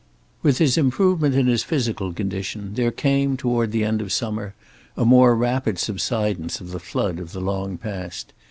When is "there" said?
2.73-2.89